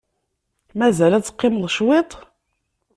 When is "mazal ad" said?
0.77-1.23